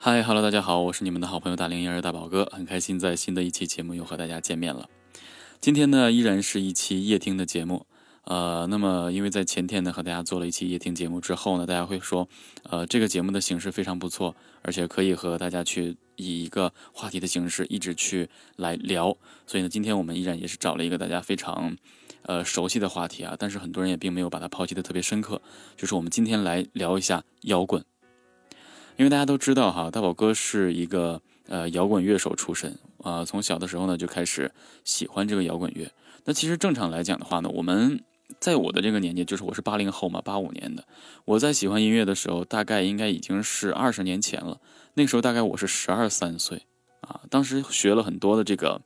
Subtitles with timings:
[0.00, 4.88] 嗨哈喽，大家好，我是你们的好朋友大龄婴儿大宝哥，很开心在新的一期节目又和大家见面了。
[5.60, 7.84] 今天呢，依然是一期夜听的节目。
[8.22, 12.28] 呃，那么因为在前天呢和大家做了一期夜听节目之后呢，大家会说，
[12.62, 19.16] 呃，这个节目的形式非常不错，而且可以和大家去以一个话题的形式一直去来聊。
[19.48, 21.76] 所以呢，今天我们依然也是找了一个大家非常
[22.22, 25.42] 呃熟悉的话题啊，但是很多人也并没有把它抛弃的特别深刻，
[25.76, 27.84] 就是我们今天来聊一下摇滚。
[28.98, 34.50] 因为大家都知道哈，大宝哥是一个呃摇滚乐手出身啊，从小的时候呢就开始
[34.84, 35.88] 喜欢这个摇滚乐。
[36.24, 38.02] 那其实正常来讲的话呢，我们
[38.40, 40.82] 在我的这个年纪，就是我是八零后嘛，八五年的。
[41.24, 44.60] 我在喜欢音乐的时候，大概应该已经是二十年前了。
[44.94, 46.62] 那个时候大概我是十二三岁
[47.02, 48.82] 啊，当时学了很多的这个，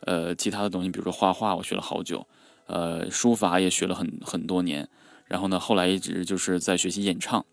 [0.00, 2.26] 呃，其他的东西，比如说画画，我学了好久，
[2.66, 4.88] 呃，书法也学了很很多年。
[5.26, 7.44] 然后呢，后来一直就是在学习演唱。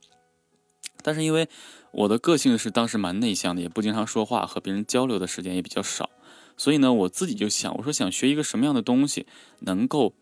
[1.04, 1.48] 但是因为
[1.92, 6.10] 我的个性是当时蛮内向的，也不经常说话，和别人交流的时间也比较少，
[6.56, 9.26] 所以呢，我自己就想，我说想学一个什么样的东西，
[9.60, 10.14] 能够。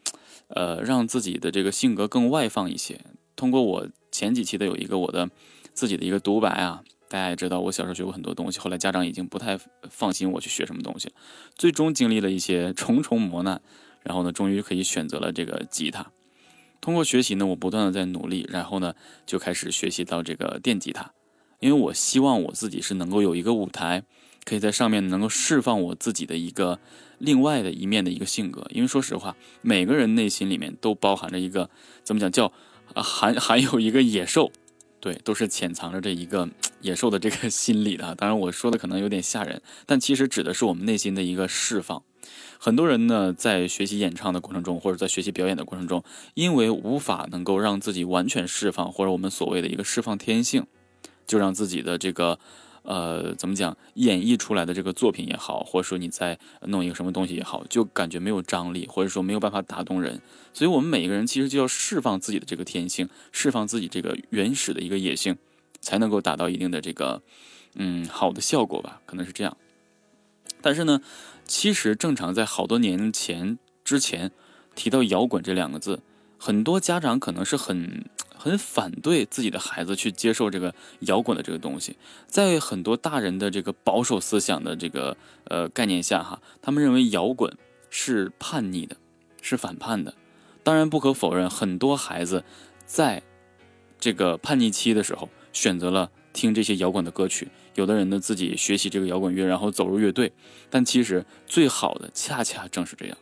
[0.52, 3.00] 呃，让自己的这个性格更外放一些。
[3.36, 5.30] 通过我前几期的有一个我的
[5.74, 9.60] 自己的一个独白啊，大家也知道，我小时候学过很多东西，后来家长已经不太
[9.92, 11.12] 放心我去学什么东西，
[11.56, 13.62] 最终经历了一些重重磨难，
[14.02, 16.12] 然后呢，终于可以选择了这个吉他。
[16.82, 18.94] 通过学习呢，我不断的在努力，然后呢，
[19.26, 21.12] 就开始学习到这个电吉他，
[21.60, 24.04] 因为我希望我自己是能够有一个舞台，
[24.46, 26.80] 可以在上面能够释放我自己的一个。
[27.22, 31.70] 另外的一面的一个性格，因为说实话，每个人内心里面都包含着一个
[32.02, 32.54] 怎么讲叫，
[32.96, 34.54] 含 含有一个野兽，
[35.02, 36.48] 对，都是潜藏着这一个
[36.80, 38.16] 野兽的这个心理的。
[38.16, 42.02] 当然我说的可能有点吓人，但其实指的是我们内心的一个释放。
[42.58, 50.66] 很多人呢在学习演唱的过程中，或者在学习表演的过程中，因为无法能够让自己完全释放，或者我们所谓的一个释放天性，
[51.26, 52.40] 就让自己的这个。
[52.84, 53.78] 呃，怎么讲？
[53.96, 60.20] 演绎出来的这个作品也好，或者说你在弄一个什么东西也好，就感觉没有张力，或者说没有办法打动人。
[60.54, 65.38] 所以，我们每一个人其实就要释放自己的这个天性，释放自己这个原始的一个野性，
[65.82, 67.22] 才能够达到一定的这个
[67.76, 69.02] 嗯好的效果吧？
[69.06, 69.56] 可能是这样。
[70.62, 71.02] 但是呢，
[71.46, 74.32] 其实正常在好多年前之前
[74.76, 76.02] 提到摇滚这两个字，
[76.38, 78.06] 很多家长可能是很。
[78.40, 87.58] 很反对自己的孩子去接受这个摇滚的这个东西，在很多大人的这个保守思想的这个呃概念下，哈，他们认为摇滚
[87.90, 88.96] 是叛逆的，
[89.42, 90.14] 是反叛的。
[90.64, 92.46] 当然，不可否认，很多孩子
[92.86, 93.22] 在
[94.00, 97.50] 这个叛逆期的时候选择了听这些摇滚的歌曲。
[97.80, 100.32] 有的人呢，自己学习这个摇滚乐，然后走入乐队。
[100.70, 103.18] 但其实最好的恰恰正是这样，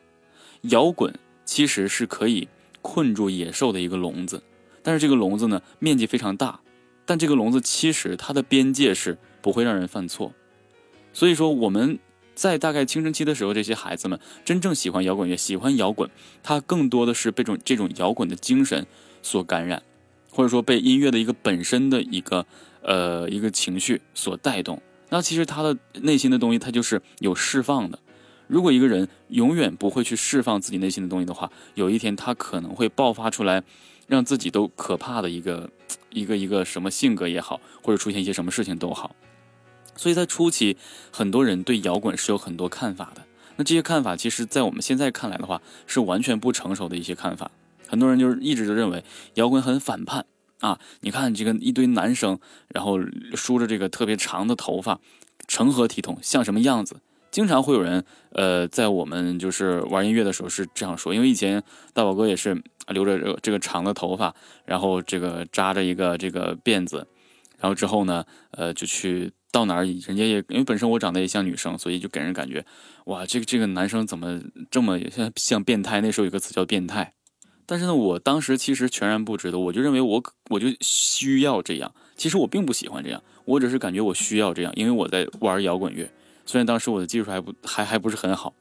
[0.64, 1.14] 摇滚
[1.46, 2.50] 其实是可以
[2.82, 4.42] 困住野兽的一个笼子。
[4.82, 6.60] 但是这个笼子呢，面积非常大，
[7.06, 10.34] 但这个笼子其实它的边界是不会让人犯错，
[11.14, 12.00] 所以说我们
[12.34, 16.10] 在大概青春期的时候，这些孩子们真正喜欢摇滚乐，喜欢摇滚，
[16.42, 18.88] 他更多的是被这种这种摇滚的精神
[19.22, 19.84] 所感染，
[20.32, 22.46] 或者说被音乐的一个本身的一个
[22.88, 24.82] 呃一个情绪所带动。
[25.10, 28.00] 那其实他的内心的东西，他就是有释放的。
[28.48, 33.64] 如果一个人永远不会去释放自己内心的东西的话，有一天他可能会爆发出来。
[34.08, 35.70] 让自己都可怕的一个
[36.12, 39.14] 一个一个什么性格也好，或者出现一些什么事情都好，
[39.98, 40.78] 所以在初期，
[41.12, 43.22] 很多人对摇滚是有很多看法的。
[43.58, 47.52] 那这些看法，其实在我们现在看来的话，是完全不成熟的一些看法。
[47.86, 50.26] 很多人就是一直就认为摇滚很反叛
[50.60, 50.80] 啊！
[51.02, 53.00] 你看这个一堆男生，然后
[53.36, 55.00] 梳着这个特别长的头发，
[55.48, 57.02] 成何体统，像什么样子？
[57.30, 61.62] 经常会有人呃，在我们就是玩音乐的时候是这样说，因为以前
[61.94, 62.62] 大宝哥也是。
[62.94, 67.06] 留着这个长的头发，然后这个扎着一个这个辫子，
[67.60, 72.66] 然后之后呢，呃，就去到哪儿，人家也因为本身我长得也像女生，所以就给人感觉，
[73.08, 74.40] 哇，这个这个男生怎么
[74.72, 76.00] 这么像像变态？
[76.00, 77.12] 那时候有个词叫变态。
[77.68, 81.94] 但是呢，我当时其实全然不知道，我就认为我我就需要这样。
[82.16, 86.10] 其实我并不喜欢这样，我只是感觉我需要这样，因为我在玩摇滚乐。
[86.46, 88.56] 虽然当时我的技术还不还还不是很好。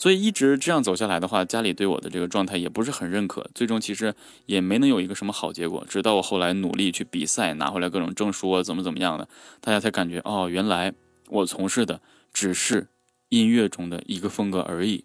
[0.00, 4.14] 所以一直这样走下来的话，家里对我的这个状态也不是很认可，最终其实
[4.46, 5.84] 也没能有一个什么好结果。
[5.88, 9.28] 直到我后来努力去比赛，拿回来各种证书啊，怎么怎么样的，
[9.60, 10.94] 大家才感觉哦，原来
[11.26, 12.00] 我从事的
[12.32, 12.86] 只是
[13.30, 15.04] 音乐中的一个风格而已。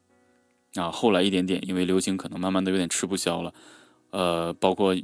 [0.75, 3.53] 啊，后来一点点，因为流行可能慢慢的有点吃不消了，
[4.11, 4.95] 呃，包括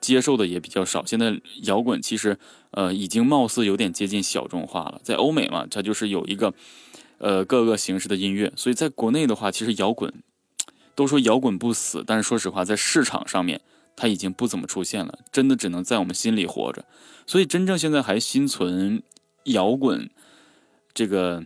[0.00, 1.04] 接受的也比较少。
[1.04, 2.38] 现在摇滚其实
[2.70, 6.52] 呃已经貌似有点接近小众化了，在欧美嘛，它就是有一个。
[7.18, 10.12] 呃，各个形式的音乐，所以在国内的话，其实摇滚
[10.94, 13.62] 都说摇滚不死，但是说实话，在市场上面，
[13.96, 16.84] 它已经不怎么出现了，真的只能在我们心里活着。
[17.26, 19.02] 所以，真正现在还心存
[19.44, 20.10] 摇滚
[20.92, 21.42] 这个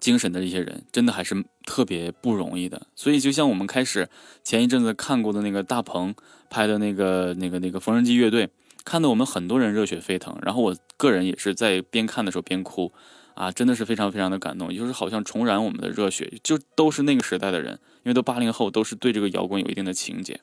[0.00, 2.86] 精神的一些人，真的还是特别不容易的。
[2.94, 4.08] 所以，就像我们开始
[4.42, 6.14] 前一阵子看过的那个大鹏
[6.48, 8.48] 拍的那个、那个、那个缝纫机乐队，
[8.84, 10.38] 看得我们很多人热血沸腾。
[10.42, 12.92] 然后，我个人也是在边看的时候边哭，
[13.34, 17.74] 啊，真的是非常非常的感动，就是好像重燃我们的热血，就都是那个时代的人，
[18.04, 20.40] 因为都八零后，都是对这个摇滚有一定的情节。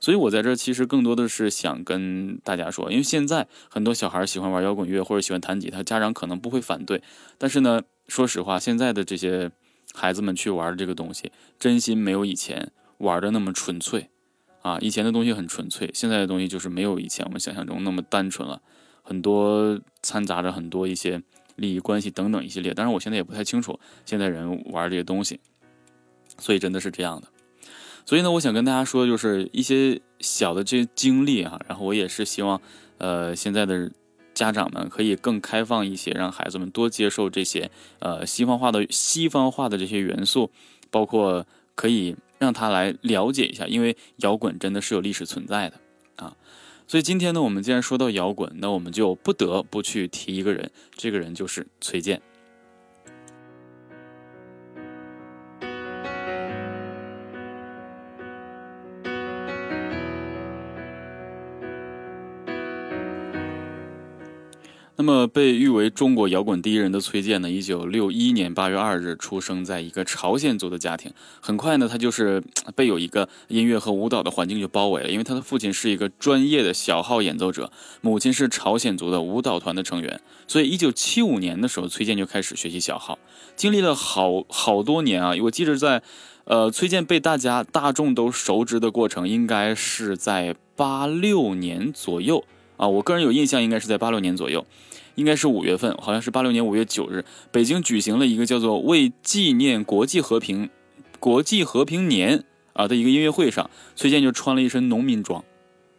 [0.00, 7.02] 所以，我在这其实更多的是想跟大家说，因为现在很多小孩喜欢玩摇滚乐或者喜欢弹吉他，家长可能不会反对。
[7.36, 9.50] 但是呢，说实话，现在的这些
[9.94, 14.08] 孩子们去玩这个东西，真心没有以前玩的那么纯粹
[14.62, 14.78] 啊。
[14.80, 18.60] 以前的东西很纯粹，现在的东西就是没有以前我们想象中那么单纯了，
[19.02, 21.22] 很多掺杂着很多一些
[21.56, 22.74] 利益关系等等一系列。
[22.74, 25.38] 当然，我现在也不太清楚现在人玩这些东西，
[26.38, 27.28] 所以真的是这样的。
[28.06, 32.58] 所以呢，我想跟大家说，就是一些小的这些经历哈，然后我也是希望，
[32.96, 33.90] 呃，现在的
[34.38, 37.68] 家长们可以更开放一些，让孩子们多接受这些
[37.98, 40.48] 呃西方化的西方化的这些元素，
[40.92, 41.44] 包括
[41.74, 45.80] 可以让他来了解一下，因为摇滚真的是有历史存在的
[46.14, 46.36] 啊。
[46.86, 52.22] 所以今天呢，我们既然说到摇滚，那我们就不得不去提一个人，这个人就是崔健。
[65.08, 71.10] 那么，被誉为中国摇滚第一人的崔健呢，一九六一年八月二日出生在一个朝鲜族的家庭。
[71.40, 72.42] 很快呢，他就是
[72.76, 77.72] 被有一个音乐和舞蹈的环境就包围了，因为他的父亲是一个专业的小号演奏者，
[78.02, 80.20] 母亲是朝鲜族的舞蹈团的成员。
[80.46, 83.18] 所以，一九七五年的时候，崔健就开始学习小号，
[83.56, 85.32] 经历了好好多年啊。
[85.42, 86.02] 我记得在，
[86.44, 92.44] 呃，崔健被大家大众都熟知的过程，应该是在八六年左右
[92.76, 92.86] 啊。
[92.86, 94.66] 我个人有印象，应该是在八六年左右。
[95.18, 100.70] 应该是五月份，好像是八六年五月九日，北京举行了一个叫做“为纪念国际和平，
[101.18, 105.44] 国际和平年”啊的一个音乐会上，崔健就穿了一身农民装，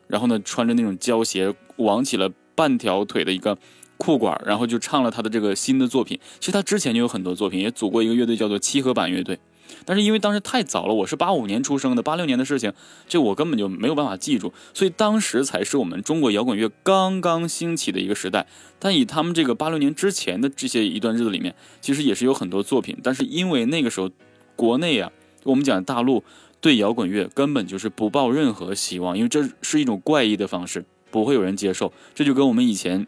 [0.07, 3.57] 然后呢，穿着那种胶鞋，挽起了半条腿的一个
[3.97, 6.17] 裤管，然后就唱了他的这个新的作品。
[6.39, 9.37] 其实他之前就有很多作品，也组过一个乐队，叫做七合板乐队。
[9.85, 12.73] 但是因为当时太早了，我是八五年出生的，八六年的事情，
[13.07, 18.47] 这我根本就没有办法记住，所以当时才是我们中国摇滚乐刚刚兴起的一个时代。
[18.79, 24.09] 但以他们这个八六年之前的这些一段日子里面，其实也是有很多作品，但是因为那个时候
[24.55, 25.11] 国内啊，
[25.43, 26.23] 我们讲大陆
[26.61, 31.91] 对摇滚乐根本就是不抱任何希望，因为这是一种怪异的方式，不会有人接受。
[32.15, 33.05] 这就跟我们以前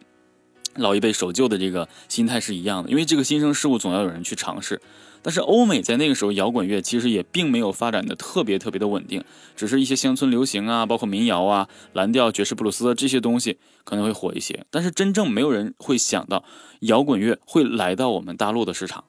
[0.75, 4.81] 老一辈守旧的这个心态是一样的，因为这个新生事物总要有人去尝试。
[5.23, 9.23] 但是欧美在那个时候，摇滚乐其实也并没有发展的特别特别的稳定，
[9.56, 14.65] 只是一些乡村流行啊，包括民谣啊、蓝调、爵士、布鲁斯这些东西可能会火一些。
[14.71, 16.44] 但是真正没有人会想到
[16.79, 19.03] 摇滚乐会来到我们大陆的市场。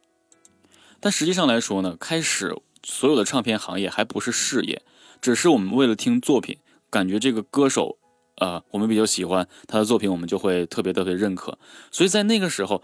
[1.00, 2.54] 但实际上来说呢，开始
[2.84, 4.82] 所有的唱片行业还不是事业，
[5.22, 6.58] 只是我们为了听作品，
[6.90, 7.96] 感觉这个歌手，
[8.36, 11.58] 呃，我们比较喜欢他的作品，我们就会特别特别认可。
[11.90, 12.82] 所以在那个时候。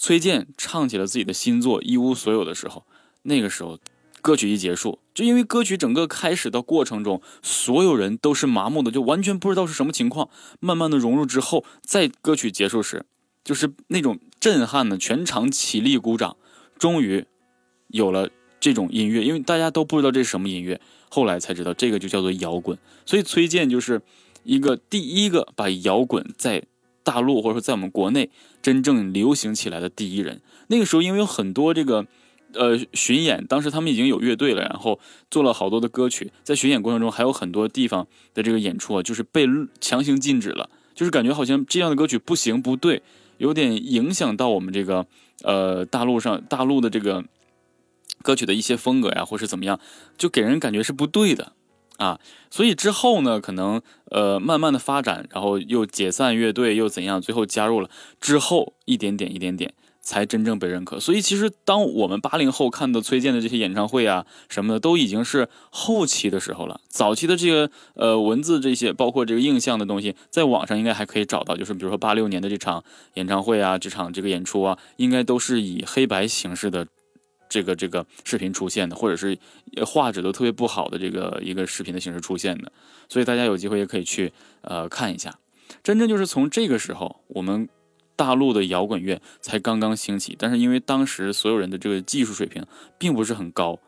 [0.00, 2.86] 崔健唱起了自己的新作《一无所有》的时候，
[3.22, 3.80] 那个时候，
[4.22, 10.30] 歌曲一结束，就因为歌曲整个开始的过程中，所有人都是麻木的，就完全不知道是什么情况。
[10.60, 13.06] 慢慢的融入之后，在歌曲结束时，
[13.42, 16.36] 就是那种震撼的，全场起立鼓掌，
[16.78, 17.26] 终于
[17.88, 18.30] 有了
[18.60, 19.24] 这种音乐。
[19.24, 22.78] 因为大家都不知道这是什么音乐，后来才知道这个就叫做摇滚。
[23.04, 24.00] 所以崔健就是
[24.48, 26.64] 一个第一个把摇滚在。
[27.04, 28.28] 大陆或者说在我们国内
[28.60, 32.06] 真正流行起来的第一人，那个时候因为有很多这个，
[32.52, 35.00] 呃，巡演，当时他们已经有乐队了，然后
[35.30, 39.46] 做了好多的歌曲，在巡演过程中还有很多地方的这个演出啊，就是被
[39.80, 43.00] 强行禁止了，就是感觉好像这样的歌曲不行不对，
[43.38, 45.06] 有点影响到我们这个
[45.44, 47.24] 呃大陆上大陆的这个
[48.22, 49.80] 歌曲的一些风格呀，或是怎么样，
[50.18, 51.54] 就给人感觉是不对的。
[51.98, 57.90] 啊，所以之后呢，可能呃慢慢的发展，然后又解散乐队，又怎样，最后加入了
[58.20, 60.98] 之后，一点点一点点才真正被认可。
[61.00, 66.80] 所以其实当我们八零后看到崔健的这些演唱会啊什么的，都已经是后期的时候了。
[66.88, 71.56] 早期的这个呃文字这些，包括这个印象的东西，在网上应该还可以找到。
[71.56, 72.82] 就是比如说八六年的这场
[73.14, 76.86] 演唱会啊，这场这个演出啊，应该都是以黑白形式的。
[77.48, 79.38] 这个这个视频出现的，或者是
[79.86, 82.70] 画质都特别不好的这个一个视频的形式出现的，
[83.08, 85.38] 所以大家有机会也可以去呃看一下。
[85.82, 87.68] 真正就是从这个时候，我们
[88.16, 92.64] 大陆的摇滚乐才刚刚兴起，但是因为当时所有人的这个技术水平
[92.98, 93.78] 并不是很高，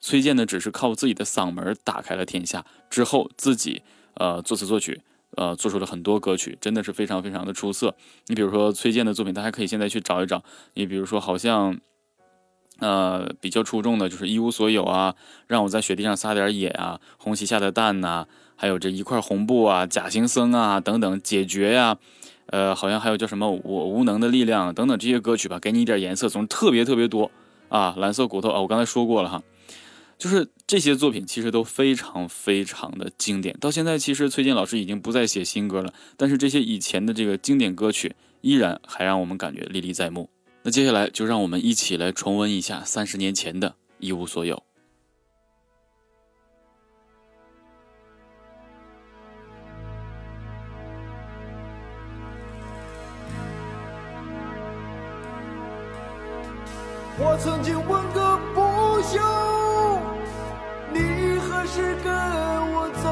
[0.00, 3.82] 崔健呢只是靠自己的嗓门打开了天下，之后自己
[4.14, 5.00] 呃作词作曲，
[5.36, 7.94] 呃，做出了很多歌曲，真的是非常非常的出色。
[8.26, 10.44] 你比如说崔健的作品，大家可以现在去找一找。
[10.74, 11.80] 你比如说，好像，
[12.82, 15.14] 呃，比较出众的就是《一无所有》啊，
[15.46, 21.96] 《让我在雪地上撒点野》啊，《红旗下的蛋》呐，还有这一块红布啊，《假行僧》啊等等，《解决》呀，
[22.46, 27.30] 呃，好像还有叫什么《我无能的力量》等等这些歌曲吧，给你一点颜色，总是特别特别多
[27.68, 27.94] 啊。
[27.96, 29.40] 蓝色骨头啊，我刚才说过了哈。
[30.18, 40.28] 就是这些作品其实都非常非常的经典，到现在其实崔健老师已经不再写新歌了，但是这些以前的这个经典歌曲依然还让我们感觉历历在目。
[40.64, 44.62] 那接下来就让我们一起来重温一下三十年前的一无所有。
[57.18, 59.18] 我曾经问个不休。
[60.92, 62.12] 你何时跟
[62.74, 63.04] 我走，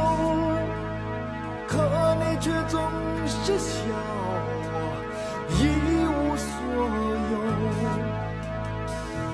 [1.66, 1.74] 可
[2.16, 2.80] 你却总
[3.26, 3.78] 是笑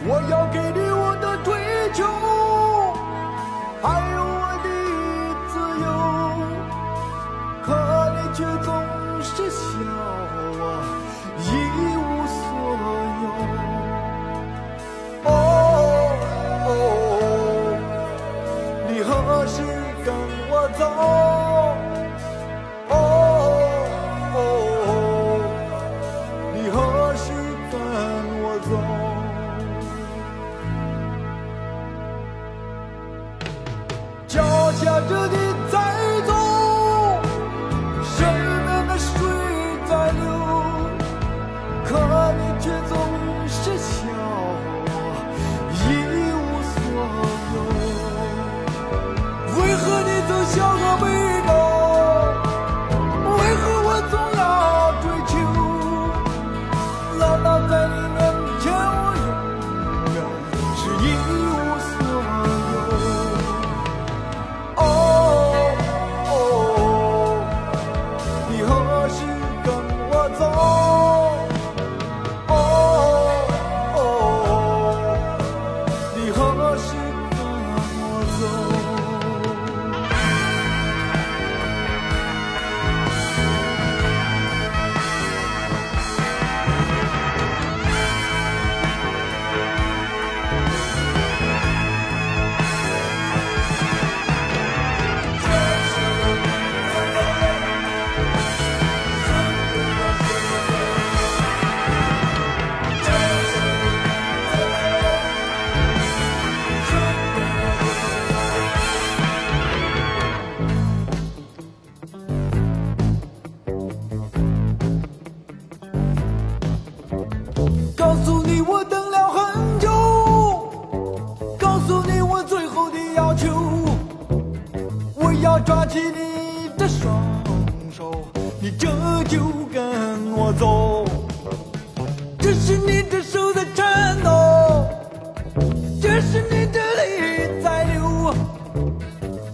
[0.09, 1.53] 我要给你我的追
[1.93, 2.05] 求，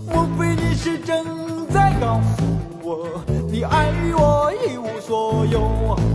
[0.06, 2.44] 莫非你是正在告诉
[2.82, 6.12] 我你爱我一无所有。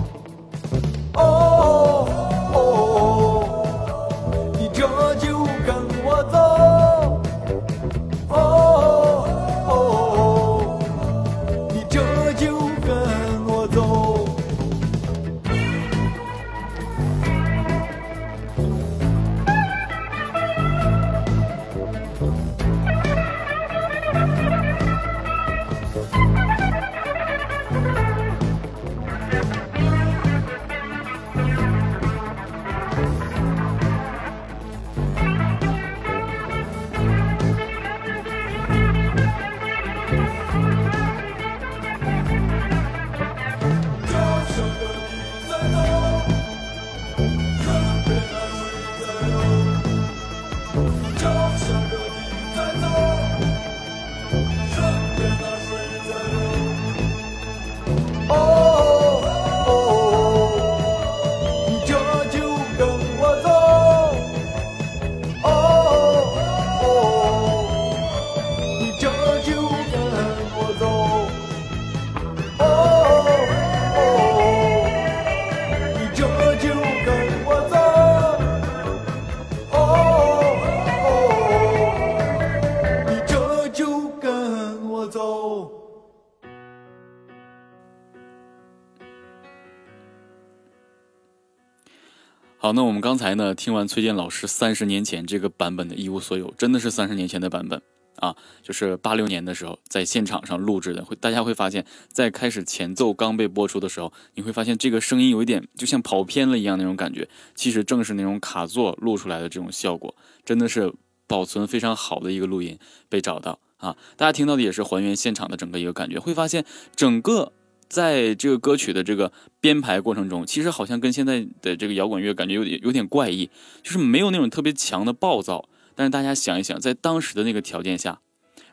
[92.68, 97.82] 好，那我们刚才呢听完崔健老师三十年前这个版本的《一无所有》，真的是三十年前的版本
[98.18, 101.06] 啊，就是八六年的时候在现场上录制的。
[101.06, 110.92] 会大家会发现，在开始前奏刚被播出的时候，你会发现这个声音有一点就像跑偏了一样那种感觉，其实正是那种卡座录出来的这种效果，真的是
[111.26, 113.96] 保存非常好的一个录音被找到啊。
[114.18, 116.66] 大家听到的也是还原现场的整个一个感觉，会发现
[116.98, 117.54] 整个。
[117.90, 123.50] 在这个歌曲的这个编排过程中，其实好像跟现在的这个摇滚乐感觉有点有点怪异，
[123.82, 125.68] 就是没有那种特别强的暴躁。
[125.96, 128.20] 但是大家想一想，在当时的那个条件下，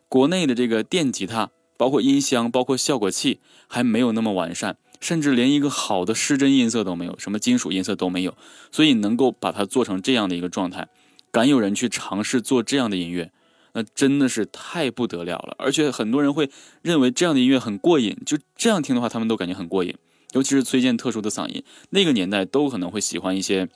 [0.09, 8.37] 国内的这个电吉他、包括音箱、包括效果器还没有那么完善，甚至连一个好的失真音色都没有，什么金属音色都没有，
[8.71, 10.89] 所以能够把它做成这样的一个状态，
[11.31, 13.31] 敢有人去尝试做这样的音乐。
[13.75, 16.49] 那真的是太不得了了，而且很多人会
[16.81, 19.95] 认为这样的音乐很过瘾，就这样听的话，他们都感觉很过瘾。
[20.33, 23.69] 尤其是崔健特殊的嗓音，那个年代都可能会喜欢一些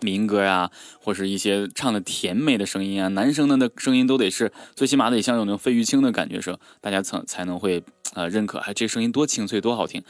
[0.00, 3.08] 民歌呀，或是一些唱的甜美的声音啊。
[3.08, 7.82] 男生的的声音都得是最起码得像有那种费玉清的感觉，是大家才才能会
[8.14, 8.58] 啊认可。
[8.58, 10.02] 哎这声音多清脆多好听，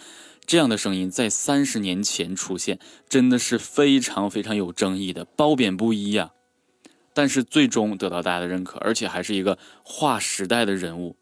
[0.47, 2.79] 这样的声音在三十年前出现，
[3.09, 6.31] 真的是非常非常有争议的，褒贬不一呀。
[7.15, 11.17] 但是最终得到大家的认可，而且还是一个划时代的人物，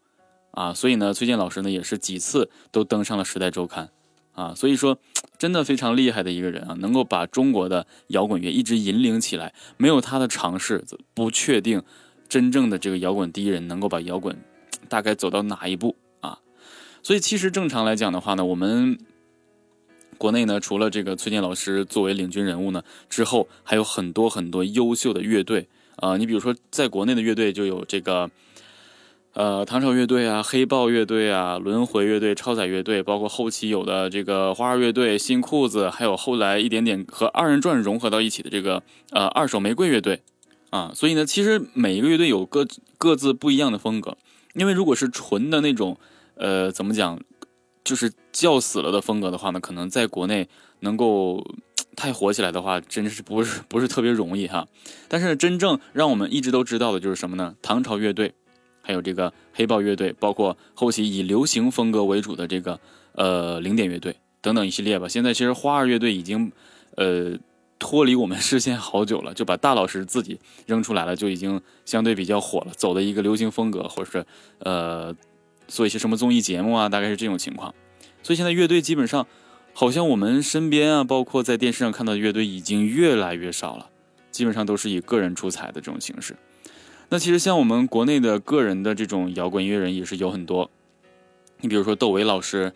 [0.51, 3.91] 啊，所以呢，崔健老师呢也是几次都登上了《时代周刊》，
[4.41, 4.97] 啊，所以说
[5.37, 10.83] 真的非常厉害的一个人啊，能够把中国的摇滚乐一直引领起来，没有他的尝试，
[11.13, 11.83] 不确定
[12.27, 14.35] 真正的这个摇滚第一人能够把摇滚
[14.89, 16.39] 大概走到哪一步啊。
[17.03, 18.97] 所以其实正常来讲的话呢，我们
[20.17, 25.69] 国内呢除了这个崔健老师作为领军人物呢之后，还有很多很多优秀的乐队。
[25.97, 28.29] 啊，你比如说，在国内的乐队就有这个，
[29.33, 40.21] 呃，唐朝乐队啊，黑豹乐队啊，轮回乐队，超载乐队，包括后期有的这个花儿乐队、新裤子，还有后来一点点和二人转融合到一起的这个呃二手玫瑰乐队，
[40.71, 44.17] 啊，所以呢，其实每一个乐队有各各自不一样的风格，
[44.55, 45.97] 因为如果是纯的那种，
[46.35, 47.19] 呃，怎么讲，
[47.83, 50.47] 就是叫死了的风格的话呢，可能在国内
[50.79, 51.45] 能够。
[51.95, 54.67] 太火起来的话，真是不是不是特别容易哈。
[55.07, 57.55] 但是真正让我们一直都知道的就是什么呢？
[57.61, 58.33] 唐朝乐队，
[58.81, 62.79] 还有这个黑豹乐队，包括后期以流行风格为主的这个
[63.13, 65.07] 呃零点乐队等等一系列吧。
[65.07, 66.51] 现在其实花儿乐队已经
[66.95, 67.37] 呃
[67.77, 74.25] 脱离我们视线好久了，就把大老师自己扔出来了，就已经相对比较火了，走的一个流行风格，或者是
[74.59, 75.15] 呃
[75.67, 77.73] 做一些什么综艺节目啊，大概是这种情况。
[78.23, 79.27] 所以现在乐队基本上。
[79.75, 83.89] 好像我们身边啊，包括在电视上看到的乐队已经越来越少了，
[84.31, 86.35] 基本上都是以个人出彩的这种形式。
[87.09, 90.69] 那其实像我们国内的个人的这种摇滚音乐人也是有很多，
[91.61, 92.71] 你比如说窦唯老师、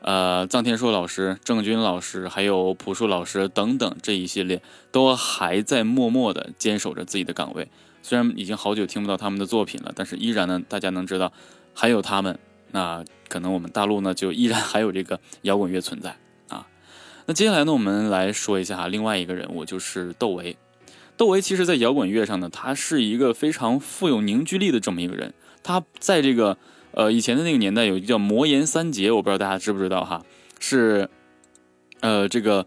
[0.00, 7.68] 呃臧天朔老师、郑钧老师，还有朴树老师等等这一系列，都还在默默的坚守着自己的岗位。
[8.02, 11.32] 虽然已经好久听不到他们的作品了，但是依然呢，大家能知道
[11.74, 12.38] 还有他们。
[12.72, 16.16] 那可能我们大陆呢，就依然还有这个摇滚乐存在。
[17.28, 20.56] 那接下来呢，我们来说一下另外一个人物，就是窦唯。
[21.16, 25.34] 窦唯其实，在摇滚乐上呢，他是一个非常富有凝聚力的这么一个人。
[25.64, 26.56] 他在这个
[26.92, 30.22] 呃以前的那个年代，有一个叫魔岩三杰，我不知道大家知不知道哈，
[30.60, 31.10] 是
[32.00, 32.64] 呃这个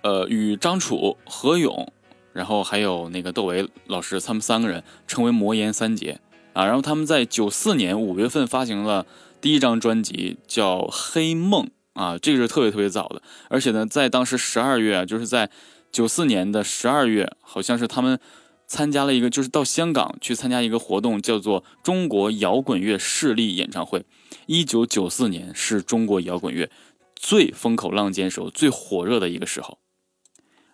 [0.00, 1.92] 呃与张楚、何勇，
[2.32, 6.18] 然后还有那个窦唯老师，他们三个人称为魔岩三杰
[6.54, 6.64] 啊。
[6.64, 9.04] 然后他们在九四年五月份发行了
[9.42, 11.66] 第一张专辑，叫《黑梦》。
[11.94, 15.50] 啊，这个是特别特别早的，而且呢，在当时十二月，就是在
[15.90, 18.18] 九四年的十二月，好像是他们
[18.66, 24.06] 参加了一个，就是到香港去参加一个活动，叫做中国摇滚乐势力演唱会。
[24.46, 26.70] 一九九四年是中国摇滚乐
[27.14, 29.78] 最风口浪尖时候、最火热的一个时候。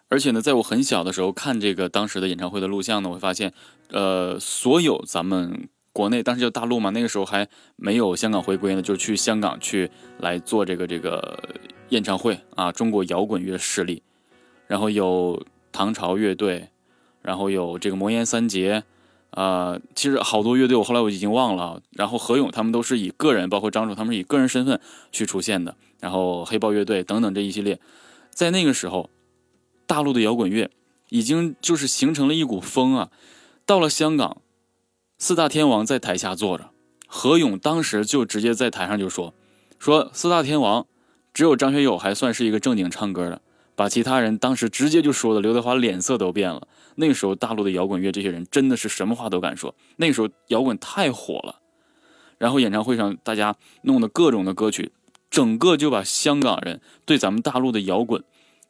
[0.08, 3.52] 而且呢，在我很小的时候看这个当时的演唱会的录像呢，我会发现，
[3.90, 5.68] 呃，所有咱们。
[5.98, 11.42] 国内当时叫大陆嘛，那个时候还没有香港回归呢，就去香港去来做这个这个
[11.88, 12.70] 演唱会啊。
[12.70, 14.00] 中国摇滚乐势力，
[14.68, 16.68] 然后有唐朝乐队，
[17.20, 18.84] 然后有这个魔岩三杰，
[19.30, 21.82] 啊，其实好多乐队我后来我已经忘了。
[21.90, 24.80] 然后何勇他们都是以个人，包括张楚他们是以个人身份
[25.10, 25.74] 去出现的。
[25.98, 27.80] 然后黑豹乐队等等这一系列，
[28.30, 29.10] 在那个时候，
[29.84, 30.70] 大陆的摇滚乐
[31.08, 33.10] 已经就是形成了一股风啊。
[33.66, 34.36] 到了香港。
[35.20, 36.70] 四大天王在台下坐着，
[37.08, 39.34] 何勇当时就直接在台上就说
[39.76, 40.86] ：“说四大天王，
[41.34, 43.42] 只有张学友还算是一个正经唱歌的，
[43.74, 46.68] 把其他人当时直接就说的刘德华脸色都变了。
[46.94, 51.56] 那个时候大陆的摇滚乐这些人真的是什么话都敢说，那时候摇滚太火了。
[52.38, 54.92] 然后演唱会上大家弄的各种的歌曲，
[55.28, 58.22] 整个就把香港人对咱们大陆的摇滚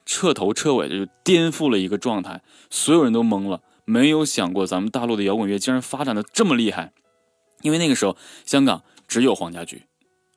[0.06, 6.92] 彻头彻尾的就颠覆了一个状态，所有人都懵了，没有想过咱们大陆的摇滚乐竟然发展的这么厉害。
[7.62, 9.84] 因为那个时候香港只有黄家驹，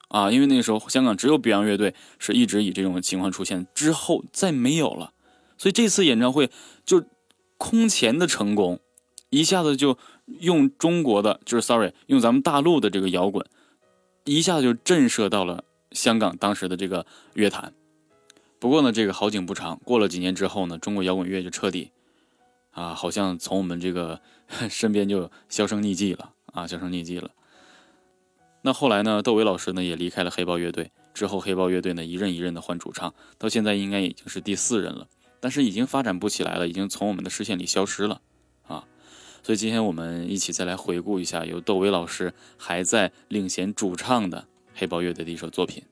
[0.08, 5.12] 啊，因为那个时候香港只有 Beyond 乐队是一直以这种情况出现，之后再没有了，
[5.58, 6.50] 所以这次演唱会
[6.86, 7.04] 就
[7.58, 8.80] 空前的成功，
[9.30, 9.98] 一下子就
[10.40, 13.46] 用中国的就是 sorry 用咱们大陆的这个摇滚，
[14.24, 17.74] 一下子就震慑到了香港当时的这个乐坛。
[18.60, 21.92] 不过呢，这个好景不长，过了几年之后呢，中国摇滚乐就彻底，
[22.72, 24.20] 啊，好像从我们这个
[24.70, 27.30] 身边就销声匿迹了啊，销声匿迹了。
[28.64, 35.08] 那后来呢，窦唯老师呢也离开了黑豹乐队，之后黑豹乐队呢一任一任的换主唱，到现在应该已经是第四任了，
[35.40, 38.22] 但是已经发展不起来了，已经从我们的视线里消失了
[38.68, 38.86] 啊。
[39.42, 45.84] 所以今天我们一起再来回顾一下由窦唯老师还在领衔主唱的黑豹乐队的一首作品。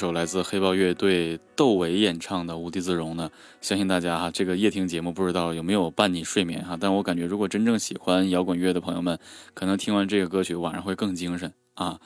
[0.00, 3.30] 首来自黑豹乐队窦唯演唱的《无地自容》呢？
[3.60, 6.74] 相信大家哈，这个夜听节目不知道有没有伴你睡眠哈？
[6.80, 9.18] 但我感觉，如果真正喜欢摇滚乐的朋友们，
[9.52, 12.00] 可能听完这个歌曲晚上会更精神啊。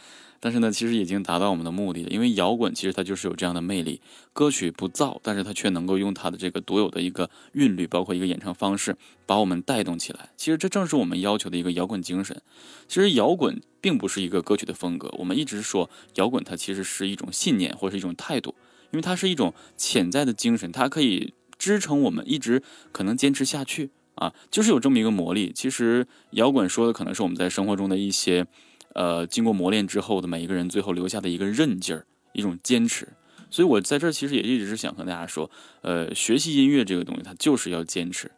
[0.44, 4.02] 但是呢，其实已经达到我们的目的了，因为摇滚其实它就是有这样的魅力，
[4.34, 10.28] 歌曲不燥，但是它却能够用它的这个独有的一个韵律，包括一个演唱方式，把我们带动起来。
[10.36, 12.42] 其实这正是我们要求的一个摇滚精神。
[12.86, 18.54] 其实摇滚并不是一个歌曲的风格，我们一直说摇滚它其实是一种信念或是一种态度，
[18.90, 25.50] 因为它是一种潜在的精神，它可以支撑我们一直可能坚持下去啊，就是有这么一个魔力。
[25.54, 28.46] 其实摇滚说的可能是我们在生活中的一些。
[28.94, 33.08] 呃，经过磨练之后的每一个人，最后留下的一个韧劲儿，一种坚持。
[33.50, 35.50] 所以我在这儿其实也一直是想和大家说，
[35.82, 38.30] 呃，学习音乐这个东西，它就是要坚持。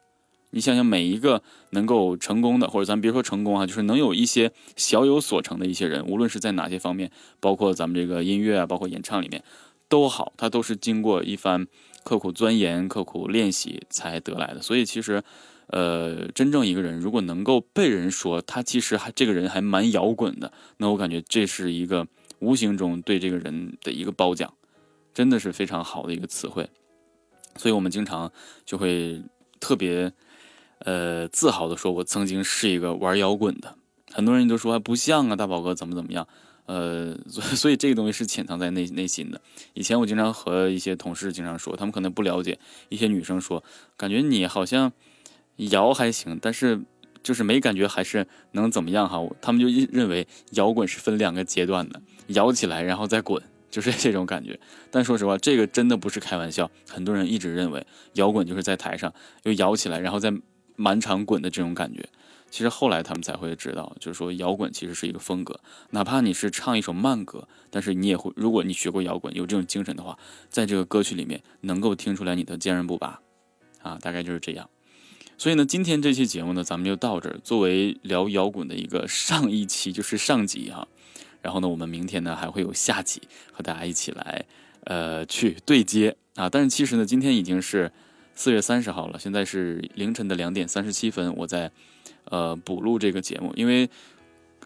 [0.51, 9.43] 你想想，每一个能够成功的，或者咱别说成功啊，就是能有一些小有所成的一些人，无论是在哪些方面，包括咱们这个音乐啊，包括演唱里面
[9.89, 11.67] 都好，他都是经过一番
[12.05, 14.61] 刻苦钻研、刻苦练习才得来的。
[14.61, 15.23] 所以其实。
[15.69, 22.07] 呃，真正一个人如果能够被人说他其实还这个人还蛮摇滚的，那我感觉这是一个
[22.39, 24.55] 无形中对这个人的一个褒奖，
[25.13, 26.71] 真的是非常好的一个词汇。
[27.57, 28.31] 所以我们经常
[28.65, 29.21] 就会
[29.59, 30.13] 特别
[30.79, 33.75] 呃自豪的说，我曾经是一个玩摇滚的。
[34.13, 36.29] 很多人都说不像啊，大宝哥怎么怎么样？
[36.67, 39.41] 呃，所以这个东西是潜藏在内内心的。
[39.75, 43.65] 以前我经常和一些同事经常说，他们可能不了解，一些女生说，
[43.97, 44.93] 感觉你好像。
[45.57, 46.81] 摇还行，但是
[47.23, 49.21] 就是没感觉，还是能怎么样哈？
[49.41, 54.59] 他们就认为摇滚是分两个阶段的，摇起来然后再滚，就是这种感觉。
[54.91, 56.71] 但说实话，这个真的不是开玩笑。
[56.89, 60.33] 很多人一直认为摇滚就是在台上又摇起来，然后再
[60.77, 62.09] 满场滚的这种感觉。
[62.49, 65.59] 其实后来他们才会知道，就是说摇滚其实是一个风格，
[65.91, 70.17] 哪怕你是唱一首慢歌，但是你也会，如果你学过摇滚，有这种精神的话，
[70.49, 73.21] 在这个歌曲里面能够听出来你的坚韧不拔
[73.83, 74.71] 啊，大概就是这样。
[75.39, 77.39] 所以呢，今天这期节目呢，咱们就到这儿。
[77.45, 80.89] 作为聊摇滚的一个上一期，就是上集哈。
[81.43, 83.21] 然后呢，我们明天呢还会有下集，
[83.53, 84.47] 和大家一起来，
[84.85, 86.49] 呃，去对接啊。
[86.49, 87.93] 但是其实呢，今天已经是
[88.35, 91.71] 四月三十号了，现在是凌晨的两点三十七分，我在
[92.25, 93.91] 呃补录这个节目，因为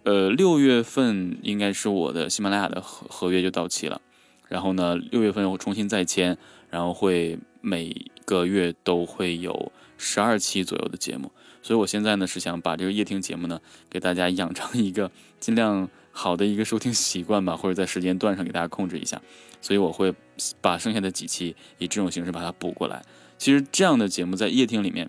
[0.05, 4.01] 呃六月份应该是我的喜马拉雅的合合约就到期了，
[4.49, 6.39] 然后呢六月份我重新再签，
[6.71, 7.93] 然后会每
[8.25, 9.73] 个月都会有。
[10.01, 11.31] 十二期左右的节目，
[11.63, 13.61] 所以我现在呢是想把这个夜听节目呢
[13.91, 19.21] 给大家养成一个尽量好的一个收听习惯吧，或者在时间段上给大家控制一下，
[19.61, 20.13] 所以我会
[20.63, 23.05] 把剩下的几期以这种形式把它补过来。
[23.37, 25.09] 其实这样的节目在夜听里面，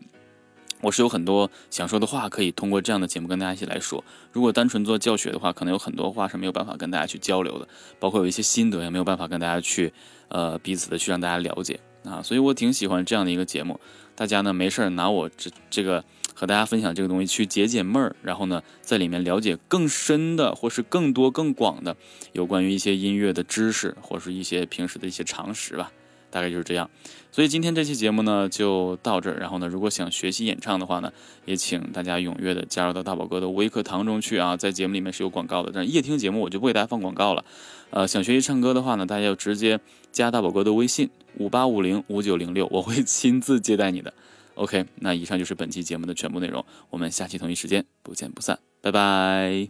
[0.82, 4.04] 我是有很多想说的话可以通过这样的节目跟大家一起来说。
[4.32, 7.68] 如果单纯做教学的话，可能有很多话是没有办法跟大家去交流的，
[8.00, 9.94] 包括有一些心得也没有办法跟大家去
[10.28, 13.80] 呃彼此的去让大家了解啊，所以我挺喜欢这样的一个节目。
[14.22, 16.06] 大家呢没事儿拿我这这个
[16.36, 21.98] 和大家分享这个东西去解解闷儿，然后呢在里面了解更深的或是更多更广的
[22.32, 25.92] 有关于一些音乐的知识，或是一些平时的一些常识吧，
[26.32, 26.90] 大概就是这样。
[27.32, 31.14] 所以今天这期节目呢就到这儿，然后呢如果想学习演唱的话呢，
[31.46, 37.46] 也请大家踊跃的加入到大宝哥的微课堂中去啊，在节目里面是有广告的，但夜听节目我就不给大家放广告了。
[37.92, 39.80] 呃，想学习唱歌的话呢，大家就直接
[40.12, 41.10] 加大宝哥的微信。
[41.38, 44.14] 五八五零五九零六，我会亲自接待你的。
[44.56, 49.70] OK，那以上就是本期节目的全部内容，我们下期同一时间不见不散，拜拜。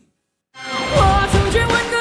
[0.56, 1.92] 我曾经问